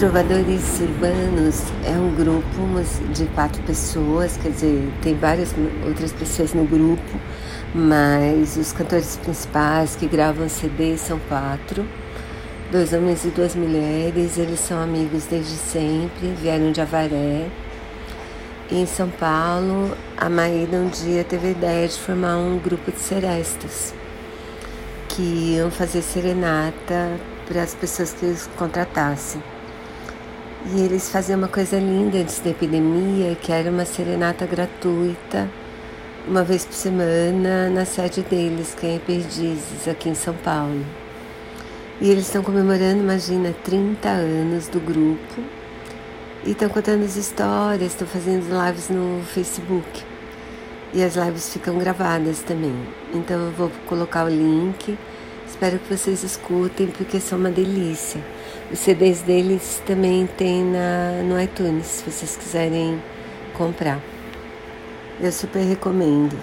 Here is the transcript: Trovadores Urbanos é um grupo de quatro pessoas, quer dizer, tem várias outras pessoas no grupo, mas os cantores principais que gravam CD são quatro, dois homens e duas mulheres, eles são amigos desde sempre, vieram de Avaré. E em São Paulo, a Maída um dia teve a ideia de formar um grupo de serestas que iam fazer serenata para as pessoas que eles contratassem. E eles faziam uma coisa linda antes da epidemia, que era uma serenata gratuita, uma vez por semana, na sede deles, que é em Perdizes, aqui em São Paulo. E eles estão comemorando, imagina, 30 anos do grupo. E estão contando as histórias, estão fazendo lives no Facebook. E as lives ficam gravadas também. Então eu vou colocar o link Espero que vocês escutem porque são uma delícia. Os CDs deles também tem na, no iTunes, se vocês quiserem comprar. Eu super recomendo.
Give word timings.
Trovadores 0.00 0.80
Urbanos 0.80 1.62
é 1.84 1.90
um 1.90 2.14
grupo 2.14 2.82
de 3.12 3.26
quatro 3.34 3.62
pessoas, 3.64 4.34
quer 4.38 4.48
dizer, 4.48 4.90
tem 5.02 5.14
várias 5.14 5.54
outras 5.86 6.10
pessoas 6.10 6.54
no 6.54 6.64
grupo, 6.64 7.20
mas 7.74 8.56
os 8.56 8.72
cantores 8.72 9.18
principais 9.18 9.96
que 9.96 10.06
gravam 10.06 10.48
CD 10.48 10.96
são 10.96 11.20
quatro, 11.28 11.86
dois 12.72 12.94
homens 12.94 13.26
e 13.26 13.28
duas 13.28 13.54
mulheres, 13.54 14.38
eles 14.38 14.60
são 14.60 14.82
amigos 14.82 15.26
desde 15.26 15.52
sempre, 15.52 16.32
vieram 16.40 16.72
de 16.72 16.80
Avaré. 16.80 17.50
E 18.70 18.80
em 18.80 18.86
São 18.86 19.10
Paulo, 19.10 19.94
a 20.16 20.30
Maída 20.30 20.78
um 20.78 20.88
dia 20.88 21.24
teve 21.24 21.48
a 21.48 21.50
ideia 21.50 21.86
de 21.86 21.98
formar 21.98 22.38
um 22.38 22.58
grupo 22.58 22.90
de 22.90 23.00
serestas 23.00 23.92
que 25.08 25.56
iam 25.56 25.70
fazer 25.70 26.00
serenata 26.00 27.20
para 27.46 27.62
as 27.62 27.74
pessoas 27.74 28.14
que 28.14 28.24
eles 28.24 28.48
contratassem. 28.56 29.42
E 30.66 30.80
eles 30.82 31.08
faziam 31.08 31.38
uma 31.38 31.48
coisa 31.48 31.78
linda 31.78 32.18
antes 32.18 32.38
da 32.40 32.50
epidemia, 32.50 33.34
que 33.34 33.50
era 33.50 33.70
uma 33.70 33.86
serenata 33.86 34.44
gratuita, 34.44 35.48
uma 36.28 36.44
vez 36.44 36.66
por 36.66 36.74
semana, 36.74 37.70
na 37.70 37.86
sede 37.86 38.20
deles, 38.20 38.74
que 38.78 38.86
é 38.86 38.96
em 38.96 38.98
Perdizes, 38.98 39.88
aqui 39.88 40.10
em 40.10 40.14
São 40.14 40.34
Paulo. 40.34 40.84
E 41.98 42.10
eles 42.10 42.26
estão 42.26 42.42
comemorando, 42.42 43.00
imagina, 43.00 43.54
30 43.64 44.08
anos 44.08 44.68
do 44.68 44.80
grupo. 44.80 45.42
E 46.44 46.50
estão 46.50 46.68
contando 46.68 47.04
as 47.04 47.16
histórias, 47.16 47.92
estão 47.92 48.06
fazendo 48.06 48.44
lives 48.66 48.90
no 48.90 49.22
Facebook. 49.24 50.04
E 50.92 51.02
as 51.02 51.16
lives 51.16 51.50
ficam 51.50 51.78
gravadas 51.78 52.40
também. 52.40 52.74
Então 53.14 53.46
eu 53.46 53.52
vou 53.52 53.70
colocar 53.86 54.24
o 54.24 54.28
link 54.28 54.98
Espero 55.50 55.80
que 55.80 55.94
vocês 55.94 56.22
escutem 56.22 56.86
porque 56.86 57.18
são 57.20 57.36
uma 57.36 57.50
delícia. 57.50 58.24
Os 58.72 58.78
CDs 58.78 59.20
deles 59.22 59.82
também 59.84 60.26
tem 60.38 60.64
na, 60.64 61.22
no 61.24 61.38
iTunes, 61.38 61.86
se 61.86 62.10
vocês 62.10 62.36
quiserem 62.36 63.02
comprar. 63.52 64.00
Eu 65.20 65.32
super 65.32 65.60
recomendo. 65.62 66.38